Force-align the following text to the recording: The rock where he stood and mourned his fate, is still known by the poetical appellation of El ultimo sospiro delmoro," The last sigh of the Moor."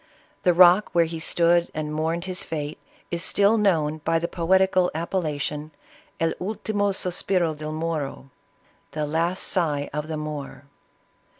The 0.41 0.51
rock 0.55 0.89
where 0.93 1.05
he 1.05 1.19
stood 1.19 1.69
and 1.75 1.93
mourned 1.93 2.25
his 2.25 2.43
fate, 2.43 2.79
is 3.11 3.21
still 3.23 3.55
known 3.55 3.99
by 3.99 4.17
the 4.17 4.27
poetical 4.27 4.89
appellation 4.95 5.69
of 6.19 6.33
El 6.39 6.47
ultimo 6.47 6.91
sospiro 6.91 7.55
delmoro," 7.55 8.31
The 8.93 9.05
last 9.05 9.43
sigh 9.43 9.91
of 9.93 10.07
the 10.07 10.17
Moor." 10.17 10.65